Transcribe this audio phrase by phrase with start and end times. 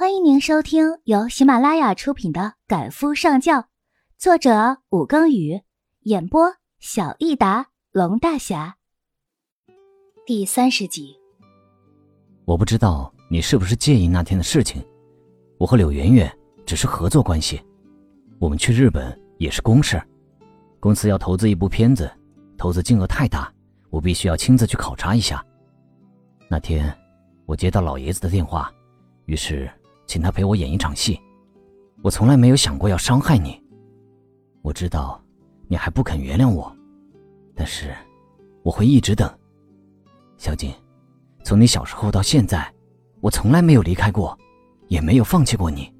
[0.00, 3.58] 欢迎您收听由喜马拉雅出品的《赶夫上轿》，
[4.16, 5.60] 作者武庚宇，
[6.04, 8.76] 演播小益达龙大侠。
[10.24, 11.14] 第三十集。
[12.46, 14.82] 我不知道你是不是介意那天的事情，
[15.58, 17.62] 我和柳媛媛只是合作关系，
[18.38, 20.02] 我们去日本也是公事。
[20.80, 22.10] 公司要投资一部片子，
[22.56, 23.52] 投资金额太大，
[23.90, 25.44] 我必须要亲自去考察一下。
[26.48, 26.90] 那天
[27.44, 28.72] 我接到老爷子的电话，
[29.26, 29.70] 于是。
[30.10, 31.20] 请他陪我演一场戏，
[32.02, 33.62] 我从来没有想过要伤害你。
[34.60, 35.22] 我知道
[35.68, 36.76] 你还不肯原谅我，
[37.54, 37.94] 但是
[38.64, 39.32] 我会一直等。
[40.36, 40.74] 小锦，
[41.44, 42.74] 从你小时候到现在，
[43.20, 44.36] 我从来没有离开过，
[44.88, 45.94] 也没有放弃过你。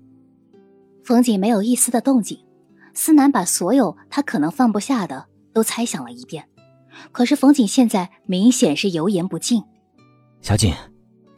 [1.04, 2.44] 冯锦没有一丝的动静，
[2.92, 6.48] 思南把所有他可能放不下的都猜想了一遍，
[7.12, 9.62] 可是冯锦现在明显是油盐不进。
[10.42, 10.74] 小锦，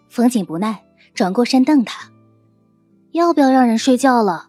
[0.09, 0.83] 冯锦不耐，
[1.13, 2.11] 转过身瞪他。
[3.13, 4.49] 要不要让人睡觉了？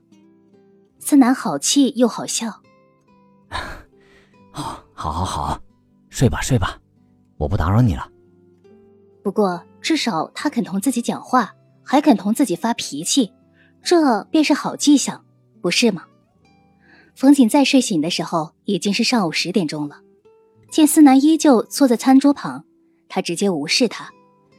[1.00, 2.62] 思南好气又好笑。
[4.54, 5.60] 哦，好，好，好，
[6.10, 6.80] 睡吧，睡吧，
[7.38, 8.10] 我不打扰你了。
[9.22, 13.34] 不过至少他肯同自己讲话，还肯同自己发脾气，
[13.84, 15.26] 这便是好迹象，
[15.62, 16.06] 不是吗？
[17.16, 20.02] 冯锦再睡醒的时候已经是上午十点钟了，
[20.72, 22.64] 见思南依旧坐在餐桌旁，
[23.10, 24.12] 他直接无视他，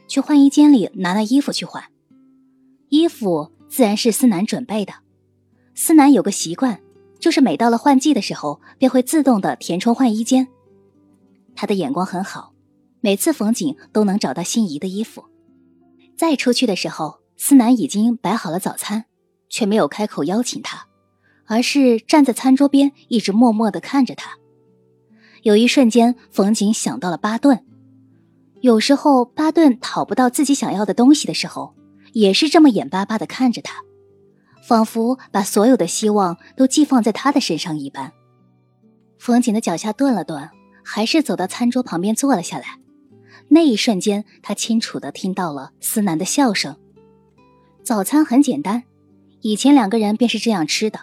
[0.07, 1.83] 去换衣间里拿了衣服去换
[2.89, 3.51] 衣服。
[3.67, 4.93] 自然是思南准备的。
[5.73, 6.79] 思南有个习惯，
[7.19, 10.47] 就是每到了换季的时候，便会自动的填充换衣间。
[11.55, 12.53] 他的眼光很好，
[13.01, 15.25] 每次冯景都能找到心仪的衣服。
[16.17, 19.05] 再出去的时候，思南已经摆好了早餐，
[19.49, 20.87] 却没有开口邀请他，
[21.45, 24.37] 而是站在餐桌边，一直默默的看着他。
[25.43, 27.65] 有一瞬间，冯景想到了巴顿。
[28.61, 31.75] 有时候，巴顿讨不到自己想要的东西的时候。
[32.15, 33.83] 也是这么眼巴巴的看着他，
[34.65, 38.13] 仿佛把所有的希望都寄放在他的身上一般。
[39.19, 40.49] 冯锦的脚下顿了顿，
[40.81, 42.79] 还是走到餐桌旁边坐了下来。
[43.49, 46.77] 那一瞬间，他清楚的听到了思南的笑声。
[47.83, 48.83] 早餐很简单，
[49.41, 51.01] 以前两个人便是这样吃的：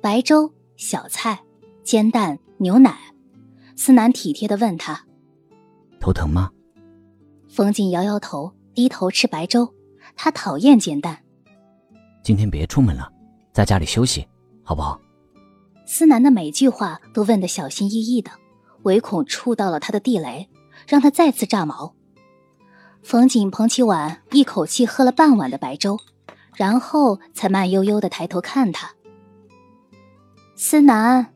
[0.00, 1.40] 白粥、小菜、
[1.84, 2.98] 煎蛋、牛奶。
[3.76, 5.04] 思南体贴的问他
[6.00, 6.50] ：“头疼吗？”
[7.46, 9.74] 冯锦摇摇头，低头吃白粥。
[10.22, 11.18] 他讨厌煎蛋。
[12.22, 13.10] 今天别出门了，
[13.54, 14.28] 在家里休息，
[14.62, 15.00] 好不好？
[15.86, 18.30] 思南的每句话都问得小心翼翼的，
[18.82, 20.50] 唯恐触到了他的地雷，
[20.86, 21.94] 让他再次炸毛。
[23.02, 25.98] 冯锦捧起碗，一口气喝了半碗的白粥，
[26.54, 28.90] 然后才慢悠悠的抬头看他。
[30.54, 31.32] 思南，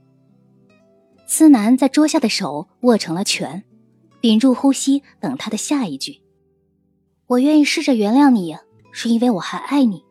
[1.26, 3.64] 思南在桌下的手握成了拳，
[4.20, 6.20] 屏住呼吸，等他的下一句。
[7.28, 8.58] 我愿意试着原谅你，
[8.96, 10.04] 是因为我还爱你，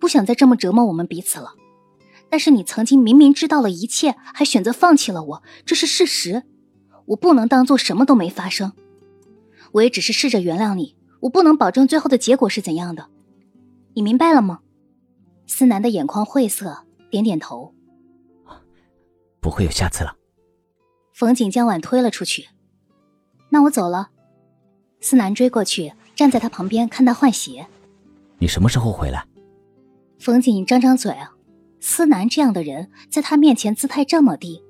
[0.00, 1.54] 不想再这么折磨我们彼此了。
[2.28, 6.42] 但是你曾经明明知道了一切，还选择放弃了我，这是事实。
[7.06, 8.72] 我不能当做什么都没发生。
[9.70, 13.08] 我也只是试着原谅你，我不能保证最后的结果是怎样的。
[13.94, 14.58] 你明白了吗？
[15.46, 17.72] 思南的眼眶晦涩，点点头。
[19.40, 20.16] 不会有下次了。
[21.14, 22.48] 冯景将碗推了出去。
[23.50, 24.10] 那我走了。
[25.00, 25.92] 思南追过去。
[26.16, 27.66] 站在他旁边看他换鞋，
[28.38, 29.26] 你什么时候回来？
[30.18, 31.32] 冯锦张张嘴啊，
[31.80, 34.62] 思南这样的人在他面前姿态这么低，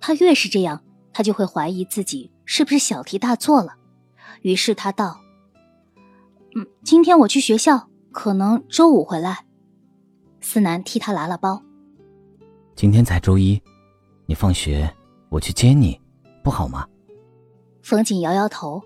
[0.00, 3.74] 他越是这样，他就会怀疑自己是不是小题大做了。
[4.42, 5.20] 于是他道
[6.56, 9.44] ：“嗯，今天我去学校，可能周五回来。”
[10.40, 11.62] 思南替他拿了包。
[12.74, 13.60] 今天才周一，
[14.24, 14.90] 你放学
[15.28, 16.00] 我去接你，
[16.42, 16.86] 不好吗？
[17.82, 18.82] 冯锦摇摇头。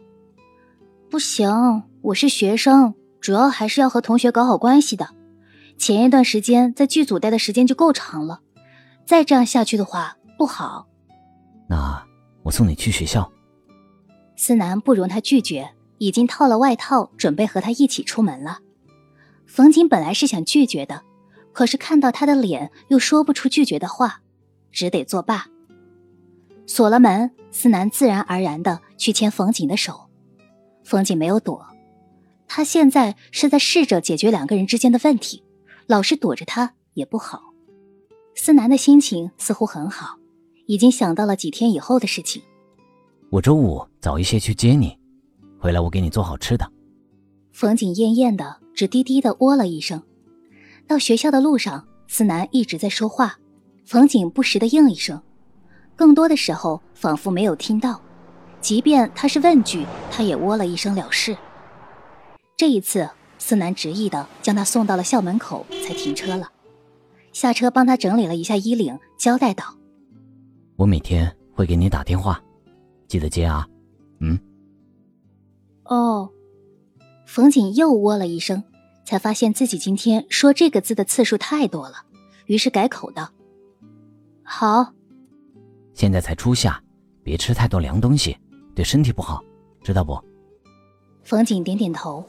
[1.08, 2.92] 不行，我是学生，
[3.24, 5.08] 主要还是要和同学搞好关系的。
[5.78, 8.42] 前一段时间在剧组待的时间就够长了，
[9.06, 10.86] 再这样下去的话不好。
[11.66, 12.04] 那
[12.42, 13.32] 我送你去学校。
[14.36, 18.58] 思南不容他拒绝，已经套了外套，准备和他一起出门了。
[19.46, 21.00] 冯锦本来是想拒绝的，
[21.54, 24.20] 可是看到他的脸，又说不出拒绝的话，
[24.70, 25.46] 只得作罢。
[26.66, 30.10] 锁了门，思南自然而然的去牵冯锦的手。
[30.84, 31.66] 冯锦没有躲，
[32.46, 35.42] 他现在是在试着解决两个人之间的问题，
[35.86, 37.42] 老是躲着他也不好。
[38.34, 40.18] 思南的心情似乎很好，
[40.66, 42.42] 已经想到了几天以后的事情。
[43.30, 44.96] 我周五早一些去接你，
[45.58, 46.70] 回来我给你做好吃的。
[47.52, 50.02] 冯景艳艳的，只低低的喔了一声。
[50.86, 53.38] 到学校的路上，思南一直在说话，
[53.84, 55.20] 冯景不时的应一声，
[55.96, 58.00] 更多的时候仿佛没有听到。
[58.60, 61.36] 即便他是问句，他也喔了一声了事。
[62.56, 63.08] 这一次，
[63.38, 66.50] 思南执意的将他送到了校门口，才停车了。
[67.32, 69.64] 下车帮他整理了一下衣领，交代道
[70.76, 72.40] ：“我每天会给你打电话，
[73.08, 73.66] 记得接啊。”
[74.20, 74.38] 嗯。
[75.84, 76.30] 哦。
[77.26, 78.62] 冯锦又喔了一声，
[79.04, 82.04] 才发现自己今天说这个字的次数太多了，
[82.46, 83.28] 于是改口道
[84.44, 84.92] ：“好。”
[85.92, 86.80] 现在才初夏，
[87.24, 88.36] 别吃太多凉东西，
[88.76, 89.42] 对身体不好，
[89.82, 90.16] 知道不？
[91.24, 92.24] 冯锦点点头。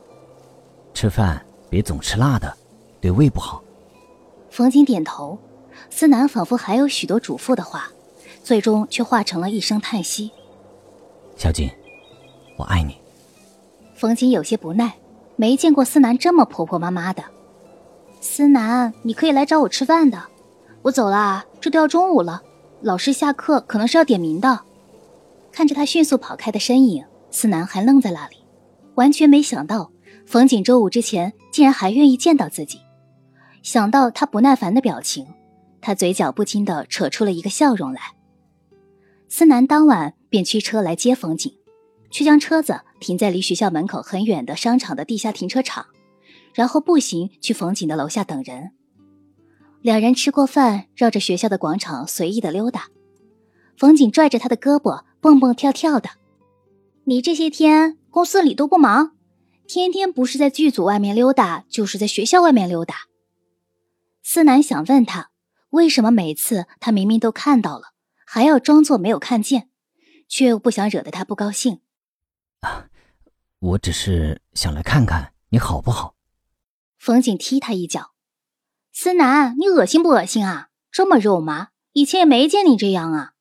[0.96, 2.52] 吃饭别总吃辣的，
[3.02, 3.62] 对胃不好。
[4.50, 5.38] 冯锦点头，
[5.90, 7.92] 思南仿佛还有许多嘱咐的话，
[8.42, 10.32] 最终却化成了一声叹息
[11.36, 11.70] ：“小锦，
[12.58, 12.98] 我爱你。”
[13.94, 14.96] 冯锦有些不耐，
[15.36, 17.22] 没见过思南这么婆婆妈妈的。
[18.22, 20.24] 思南，你可以来找我吃饭的。
[20.82, 22.42] 我走了，这都要中午了，
[22.82, 24.62] 老师下课可能是要点名的。
[25.52, 28.38] 看着他迅速跑开的身影，思南还愣在那里，
[28.96, 29.92] 完全没想到
[30.26, 32.80] 冯锦周五之前竟然还愿意见到自己。
[33.62, 35.26] 想到他不耐烦的表情，
[35.82, 38.02] 他嘴角不禁的扯出了一个笑容来。
[39.28, 41.52] 思南当晚便驱车来接冯景，
[42.12, 45.86] 却将车子停在离学校门口很远的商场的地下停车场，
[46.54, 48.72] 然后步行去冯景的楼下等人。
[49.82, 52.88] 两人吃过饭，绕着学校的广场随意的溜达。
[53.78, 56.10] 冯景拽着他的胳膊，蹦蹦跳跳的
[57.06, 59.15] ：“你这些天公司里都不忙，
[59.68, 63.08] 天天不是在剧组外面溜达，就是在学校外面溜达。”
[64.22, 65.32] 思南想问他，
[65.70, 67.94] 为什么每次他明明都看到了，
[68.26, 69.70] 还要装作没有看见，
[70.28, 71.82] 却又不想惹得他不高兴。
[72.62, 72.88] 啊，
[73.60, 76.16] 我只是想来看看你好不好。
[76.98, 78.14] 冯景踢他一脚，
[78.92, 80.70] 思南，你恶心不恶心啊？
[80.92, 83.34] 这么肉麻，以前也没见你这样啊。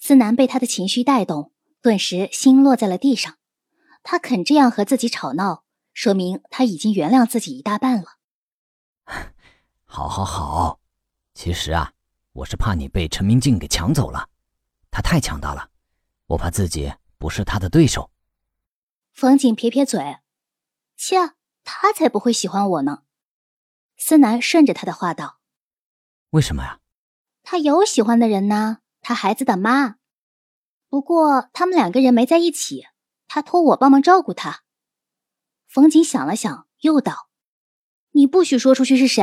[0.00, 1.52] 思南被他的情绪带动，
[1.82, 3.36] 顿时心落在了地上。
[4.02, 8.16] 他肯这样和自己吵闹，说明他已经原谅自己一大半了。
[9.84, 10.80] 好，好，好。
[11.34, 11.92] 其实啊，
[12.32, 14.28] 我是怕你被陈明静给抢走了，
[14.90, 15.70] 他太强大了，
[16.26, 18.10] 我怕自己不是他的对手。
[19.12, 20.18] 冯景撇撇嘴，
[20.96, 23.02] 切，他才不会喜欢我呢。
[23.96, 25.40] 思南顺着他的话道
[26.30, 26.80] ：“为什么呀？
[27.42, 29.96] 他有喜欢的人呢，他孩子的妈。
[30.88, 32.86] 不过他们两个人没在一起，
[33.32, 34.64] 他托我帮忙照顾他。”
[35.68, 37.30] 冯瑾想了想，又道
[38.10, 39.22] ：“你不许说出去是谁。”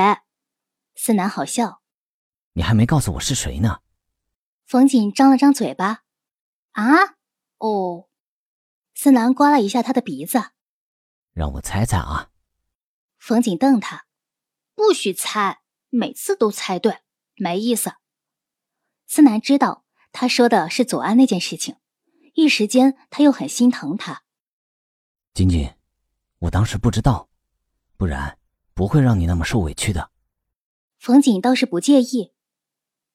[0.96, 1.82] 思南好笑，
[2.54, 3.82] 你还没告诉我是谁呢。
[4.66, 6.04] 冯瑾张了张嘴巴，
[6.72, 7.18] 啊，
[7.58, 8.08] 哦。
[8.96, 10.52] 思南刮了一下他的鼻子，
[11.34, 12.32] 让我猜猜啊。
[13.20, 14.06] 冯瑾瞪他，
[14.74, 15.60] 不许猜，
[15.90, 17.00] 每次都猜对，
[17.36, 17.92] 没意思。
[19.06, 21.76] 思南知道他说的是左安那件事情，
[22.38, 24.22] 一时间他又很心疼他。
[25.34, 25.74] 锦锦，
[26.38, 27.30] 我当时不知道，
[27.98, 28.38] 不然
[28.76, 30.12] 不会让你那么受委屈的。
[31.00, 32.34] 冯锦倒是不介意，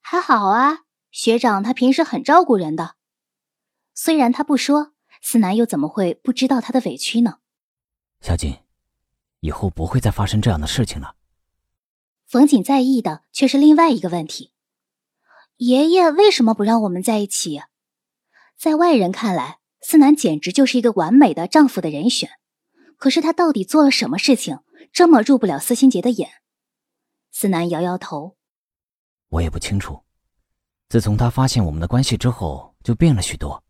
[0.01, 0.81] 还好啊，
[1.13, 2.97] 学长他平时很照顾人的。
[3.95, 7.39] 虽然他不说，思南又怎么会不知道他的委屈呢？
[8.21, 8.59] 小锦，
[9.39, 11.15] 以后不会再发生这样的事情了。
[12.27, 14.53] 冯锦在意的却是另外一个问题：
[15.59, 17.63] 爷爷为什么不让我们在一起？
[18.63, 22.31] 在外人看来，思南简直就是一个完美的丈夫的人选。
[22.97, 24.61] 可是他到底做了什么事情，
[24.93, 26.31] 这么入不了司心杰的眼？
[27.33, 28.37] 思南摇摇头，
[29.31, 30.05] 我也不清楚。
[30.89, 33.65] 自从他发现我们的关系之后，就变了许多，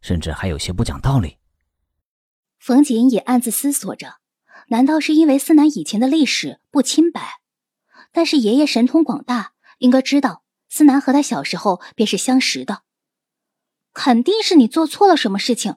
[0.00, 1.36] 甚至还有些不讲道理。
[2.58, 4.20] 冯瑾也暗自思索着：
[4.68, 7.20] 难道是因为思南以前的历史不清白？
[8.10, 12.84] 但是爷爷神通广大，应该知道思南和他小时候便是相识的。
[13.92, 15.76] 肯定是你做错了什么事情，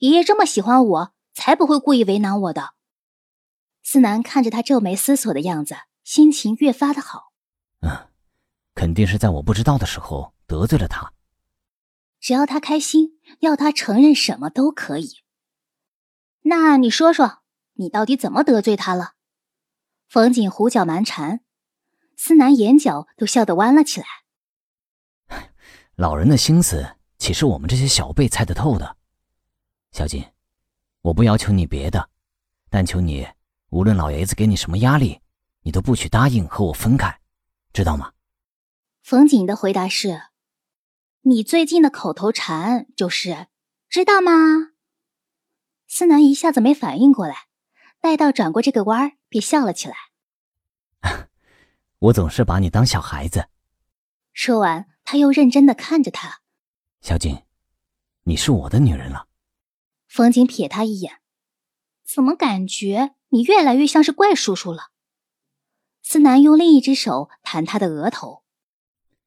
[0.00, 2.74] 爷爷这么喜欢我，才不会故意为难我的。
[3.82, 5.76] 思南看着他皱眉思索的样子。
[6.04, 7.32] 心情越发的好，
[7.80, 8.08] 嗯，
[8.74, 11.14] 肯定是在我不知道的时候得罪了他。
[12.20, 15.22] 只要他开心，要他承认什么都可以。
[16.42, 17.38] 那你说说，
[17.76, 19.12] 你到底怎么得罪他了？
[20.06, 21.40] 冯锦胡搅蛮缠，
[22.18, 24.06] 思南眼角都笑得弯了起来。
[25.96, 28.96] 老人的心思岂是我们这些小辈猜得透的？
[29.92, 30.24] 小锦，
[31.02, 32.10] 我不要求你别的，
[32.70, 33.26] 但求你，
[33.70, 35.20] 无论老爷子给你什么压力。
[35.66, 37.20] 你都不许答应和我分开，
[37.72, 38.12] 知道吗？
[39.02, 40.24] 冯锦的回答是
[41.24, 43.46] ：“你最近的口头禅就是
[43.88, 44.32] 知道吗？”
[45.88, 47.46] 思南一下子没反应过来，
[47.98, 49.96] 待到转过这个弯儿，便笑了起来。
[51.98, 53.48] 我总是把你当小孩子。
[54.34, 56.40] 说完，他又认真的看着他
[57.04, 57.42] ：“小景，
[58.22, 59.28] 你是我的女人了。”
[60.08, 61.20] 冯景瞥他一眼
[62.02, 64.90] ：“怎么感觉？”你越来越像是怪叔叔了。
[66.02, 68.42] 思南用另一只手弹他的额头。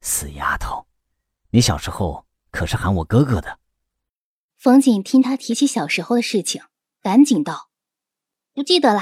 [0.01, 0.87] 死丫头，
[1.51, 3.59] 你小时候可是喊我哥哥的。
[4.55, 6.63] 冯景听他提起小时候的事情，
[7.03, 7.69] 赶紧道
[8.55, 9.01] ：“不记得了。”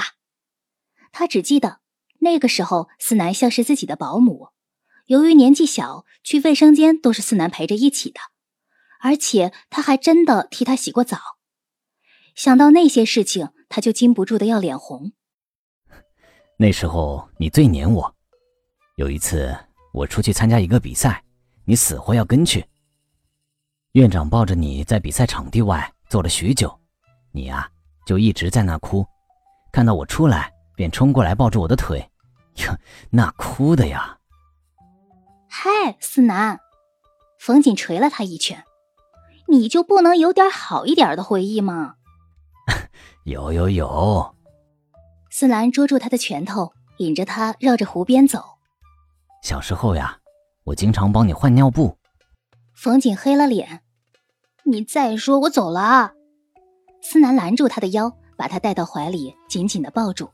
[1.12, 1.80] 他只记得
[2.18, 4.48] 那个时候，思南像是自己的保姆。
[5.06, 8.20] 由于年纪小，去卫生间都是思南陪着一起的，
[9.00, 11.18] 而且他还真的替他洗过澡。
[12.34, 15.12] 想到那些事情，他就禁不住的要脸红。
[16.58, 18.14] 那时候你最黏我，
[18.96, 19.56] 有一次
[19.92, 21.22] 我出去参加一个比赛，
[21.64, 22.66] 你死活要跟去。
[23.92, 26.78] 院长抱着你在比赛场地外坐了许久，
[27.32, 27.70] 你呀
[28.06, 29.06] 就一直在那哭，
[29.72, 32.10] 看到我出来便冲过来抱住我的腿，
[32.56, 32.78] 哟，
[33.10, 34.18] 那哭的呀！
[35.48, 36.58] 嗨，思南，
[37.38, 38.62] 冯锦捶了他一拳。
[39.48, 41.94] 你就不能有点好一点的回忆吗？
[43.24, 44.34] 有有有。
[45.30, 48.42] 思南捉住他的拳头，引着他绕着湖边走。
[49.42, 50.18] 小时候呀，
[50.64, 51.96] 我经常帮你换尿布。
[52.74, 53.82] 冯景黑了脸。
[54.64, 56.12] 你再说，我走了。
[57.02, 60.28] 思南拦住他的腰，把他带到怀里，紧紧的抱住，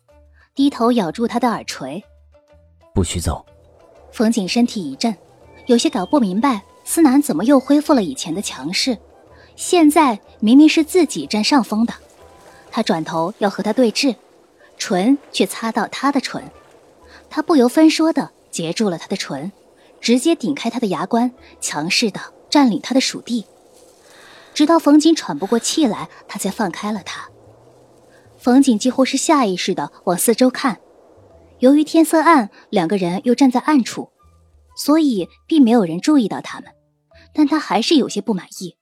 [0.54, 2.02] 低头咬住他的耳垂。
[2.94, 3.44] 不许走。
[4.10, 5.14] 冯景身体一震，
[5.66, 6.62] 有些搞不明白，
[6.94, 8.98] 思南怎么又恢复了以前的强势？
[9.56, 11.94] 现在明明是自己占上风的。
[12.70, 14.14] 他转头要和他对峙，
[14.76, 16.42] 唇却擦到他的唇，
[17.30, 19.50] 他不由分说的截住了他的唇，
[20.02, 21.32] 直接顶开他的牙关，
[21.62, 22.20] 强势的
[22.50, 23.46] 占领他的属地，
[24.52, 27.26] 直到冯景喘不过气来，他才放开了他。
[28.36, 30.76] 冯景几乎是下意识的往四周看。
[31.60, 34.10] 由于天色暗，两个人又站在暗处，
[34.76, 36.70] 所以并没有人注意到他们。
[37.34, 38.76] 但他还是有些不满意。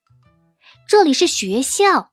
[0.88, 2.10] 这里是学校。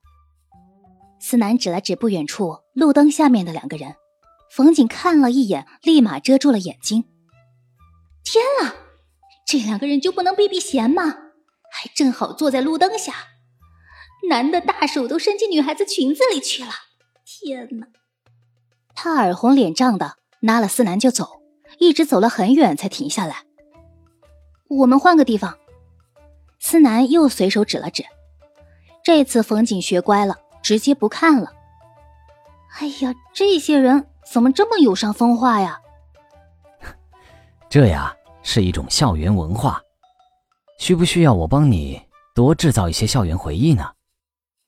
[1.20, 3.96] 思南指了指不远处路灯下面的两个人，
[4.52, 7.06] 冯景看了一眼，立马遮住了眼睛。
[8.24, 8.76] 天啊，
[9.46, 11.04] 这两个人就不能避避嫌吗？
[11.72, 13.14] 还正好坐在路灯下，
[14.30, 16.72] 男的大手都伸进女孩子裙子里去了。
[17.26, 17.88] 天哪！
[18.96, 20.18] 他耳红脸胀的。
[20.40, 21.42] 拉了思南就走，
[21.80, 23.38] 一直走了很远才停下来。
[24.70, 25.58] 我们换个地方。
[26.60, 28.04] 思南又随手指了指。
[29.04, 31.54] 这次冯景学乖了，直接不看了。
[32.80, 35.80] 哎呀，这些人怎么这么有伤风化呀？
[37.70, 39.82] 这呀是一种校园文化。
[40.80, 42.02] 需不需要我帮你
[42.36, 43.94] 多制造一些校园回忆呢？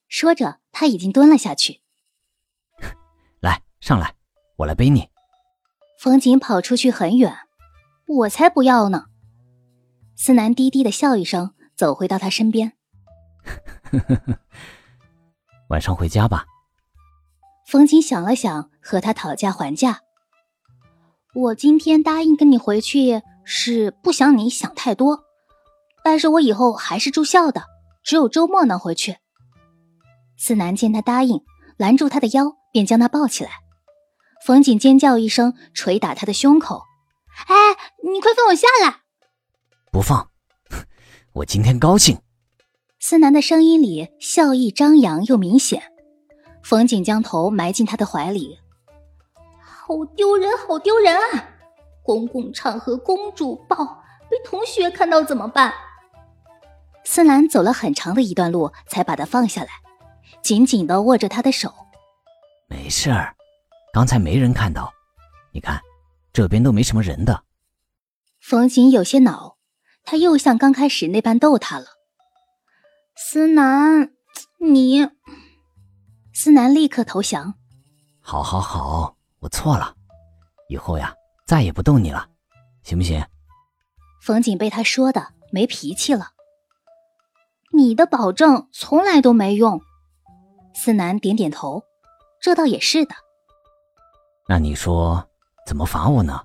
[0.08, 1.80] 说着，他已经蹲了下去。
[3.40, 4.14] 来，上来，
[4.56, 5.08] 我来背你。
[5.98, 7.32] 冯景跑出去很远，
[8.08, 9.04] 我才不要呢。
[10.16, 12.74] 思南低低的笑一声，走回到他身边。
[15.70, 16.44] 晚上回家吧。
[17.66, 20.00] 冯瑾想了想，和他讨价还价。
[21.32, 25.24] 我今天答应跟你回去，是不想你想太多。
[26.04, 27.64] 但是我以后还是住校的，
[28.02, 29.16] 只有周末能回去。
[30.36, 31.40] 思南见他答应，
[31.78, 33.52] 拦住他的腰，便将他抱起来。
[34.44, 36.82] 冯景尖叫一声，捶打他的胸口。
[37.48, 37.54] “哎，
[38.04, 39.00] 你快放我下来！”
[39.90, 40.29] 不放，
[41.32, 42.18] 我今天高兴。
[42.98, 45.82] 思南的声音里笑意张扬又明显。
[46.62, 48.58] 冯景将头埋进他的怀里。
[49.60, 51.48] 好丢人，好丢人啊！
[52.02, 53.76] 公共场合公主抱，
[54.28, 55.72] 被同学看到怎么办？
[57.04, 59.68] 思南走了很长的一段路，才把他放下来，
[60.42, 61.72] 紧紧的握着他的手。
[62.68, 63.34] 没事儿。
[63.92, 64.92] 刚才没人看到，
[65.52, 65.80] 你看，
[66.32, 67.44] 这边都没什么人的。
[68.40, 69.56] 冯景有些恼，
[70.04, 71.86] 他又像刚开始那般逗他了。
[73.16, 74.12] 思南，
[74.58, 75.08] 你，
[76.32, 77.54] 思南立刻投降。
[78.20, 79.94] 好，好，好，我错了，
[80.68, 81.14] 以后呀，
[81.46, 82.28] 再也不逗你了，
[82.82, 83.24] 行不行？
[84.22, 86.28] 冯景被他说的没脾气了。
[87.72, 89.80] 你的保证从来都没用。
[90.74, 91.84] 思南点点头，
[92.40, 93.14] 这倒也是的。
[94.48, 95.28] 那你说
[95.66, 96.42] 怎么罚我呢？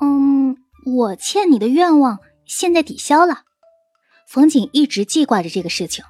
[0.00, 0.56] 嗯，
[0.94, 3.42] 我欠你的愿望现在抵消了。
[4.28, 6.04] 冯景一直记挂着这个事情，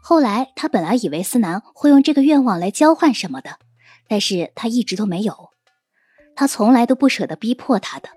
[0.00, 3.58] 后来他本来以为思南会用这个愿望来交换什么的，
[4.08, 5.50] 但是他一直都没有，
[6.36, 8.08] 他从来都不舍得逼迫他的。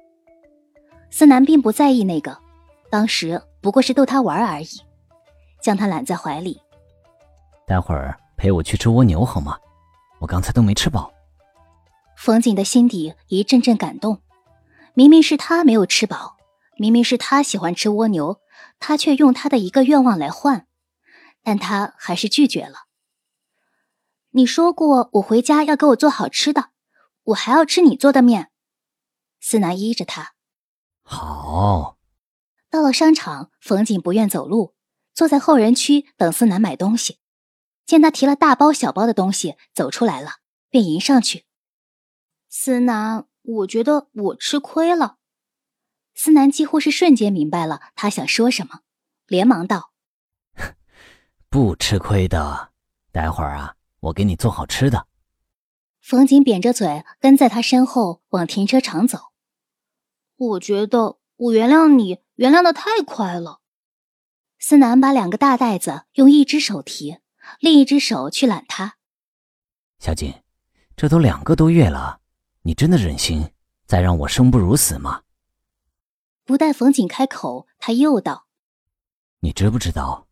[1.09, 2.37] 思南并不在意那个，
[2.89, 4.67] 当时不过是逗他玩而已，
[5.61, 6.59] 将他揽在怀里。
[7.65, 9.57] 待会儿陪我去吃蜗牛好吗？
[10.19, 11.11] 我刚才都没吃饱。
[12.17, 14.19] 冯景的心底一阵阵感动，
[14.93, 16.37] 明明是他没有吃饱，
[16.77, 18.39] 明明是他喜欢吃蜗牛，
[18.79, 20.67] 他却用他的一个愿望来换，
[21.41, 22.85] 但他还是拒绝了。
[24.31, 26.69] 你说过我回家要给我做好吃的，
[27.23, 28.49] 我还要吃你做的面。
[29.39, 30.33] 思南依着他。
[31.03, 31.97] 好。
[32.69, 34.73] 到了商场，冯锦不愿走路，
[35.13, 37.19] 坐在后人区等思南买东西。
[37.85, 40.37] 见他提了大包小包的东西走出来了，
[40.69, 41.45] 便迎上去。
[42.49, 45.17] 思南，我觉得我吃亏了。
[46.15, 48.81] 思南几乎是瞬间明白了他想说什么，
[49.27, 49.91] 连忙道：
[51.49, 52.71] “不吃亏的，
[53.11, 55.07] 待会儿啊，我给你做好吃的。”
[56.01, 59.31] 冯锦扁着嘴跟在他身后往停车场走。
[60.35, 63.61] 我觉得我原谅你，原谅的太快了。
[64.59, 67.19] 思南把两个大袋子用一只手提。
[67.59, 68.95] 另一只手去揽他，
[69.99, 70.33] 小锦，
[70.95, 72.21] 这都两个多月了，
[72.63, 73.51] 你真的忍心
[73.85, 75.23] 再让我生不如死吗？
[76.45, 78.47] 不待冯锦开口，他又道
[79.41, 80.27] ：“你知不知道，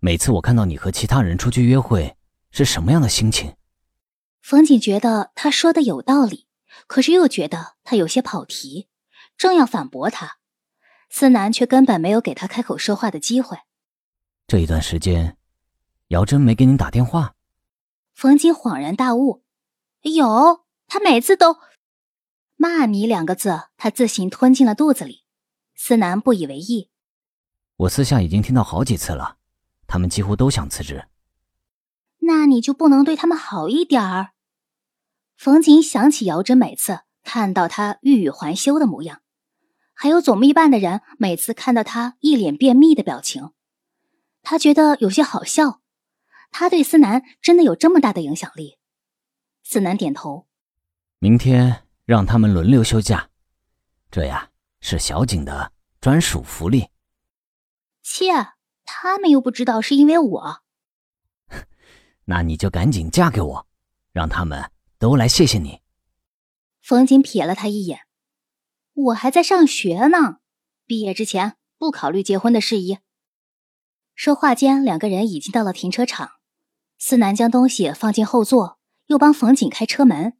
[0.00, 2.16] 每次我看到你和其他人出去约会
[2.50, 3.56] 是什么样的心情？”
[4.42, 6.46] 冯锦觉得他说的有道理，
[6.86, 8.88] 可是又觉得他有些跑题，
[9.36, 10.38] 正要反驳他，
[11.08, 13.58] 思南却根本没有给他开口说话的机会。
[14.46, 15.36] 这一段时间。
[16.10, 17.34] 姚真没给你打电话，
[18.14, 19.42] 冯锦恍然大悟，
[20.02, 21.58] 有，他每次都
[22.56, 25.24] 骂你两个字，他自行吞进了肚子里。
[25.74, 26.90] 思南不以为意，
[27.76, 29.36] 我私下已经听到好几次了，
[29.86, 31.06] 他们几乎都想辞职。
[32.20, 34.30] 那你就不能对他们好一点儿？
[35.36, 39.20] 冯瑾想起姚真每次看到他欲语还休的模样，
[39.92, 43.50] 还有总秘办的人每次看到他一脸便秘的表情，
[44.42, 45.82] 他觉得有些好笑。
[46.50, 48.78] 他对思南真的有这么大的影响力？
[49.62, 50.46] 思南点头。
[51.18, 53.30] 明天让他们轮流休假，
[54.12, 56.88] 这呀是小景的专属福利。
[58.00, 58.32] 切，
[58.84, 60.62] 他们又不知道是因为我。
[62.26, 63.66] 那你就赶紧嫁给我，
[64.12, 64.70] 让他们
[65.00, 65.80] 都来谢谢你。
[66.80, 68.02] 冯景瞥了他一眼。
[68.92, 70.36] 我还在上学呢，
[70.86, 72.98] 毕业之前不考虑结婚的事宜。
[74.14, 76.30] 说话间，两个人已经到了停车场。
[76.98, 80.38] 思南将东西放进后座，又帮冯景开车门。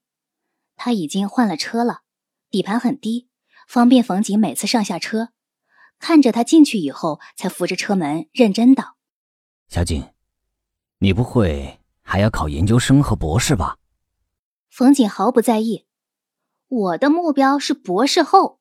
[0.76, 2.02] 他已经换了车了，
[2.50, 3.28] 底盘很低，
[3.66, 5.30] 方便冯锦每次上下车。
[5.98, 8.96] 看着他进去以后，才扶着车门，认真道
[9.68, 10.10] ：“小景，
[10.98, 13.78] 你不会还要考研究生和博士吧？”
[14.70, 15.86] 冯锦毫不在意
[16.68, 18.60] ：“我的目标是博士后。”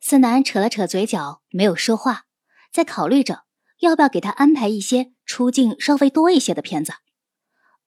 [0.00, 2.26] 思南扯了扯嘴角，没有说话，
[2.70, 3.44] 在考虑着。
[3.80, 6.94] 要不要给他安排一些出镜稍微多一些的片子？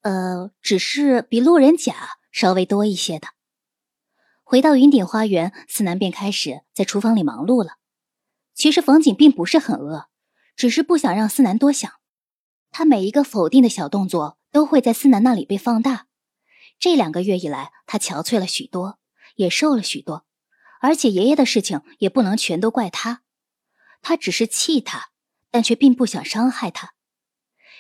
[0.04, 1.94] 呃，只是比路人甲
[2.32, 3.30] 稍微多一些的。
[4.44, 7.78] 回到云顶花园，思南便开始在厨房里忙碌了。
[8.54, 10.08] 其实冯锦并不是很饿，
[10.56, 11.92] 只是不想让思南多想。
[12.72, 16.08] 他每一个否定的小动作都会在思南那里被放大。
[16.80, 19.00] 这两个月以来，他憔悴了许多，
[19.36, 20.26] 也瘦了许多，
[20.80, 23.24] 而且爷爷的事情也不能全都怪他，
[24.02, 25.10] 他只是气他。
[25.54, 26.94] 但却并不想伤害他。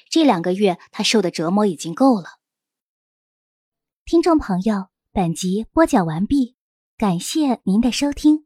[0.09, 2.40] 这两个月他受的折磨已经够了。
[4.11, 6.57] 听众朋友，本集播讲完毕，
[6.97, 8.43] 感谢您的收听。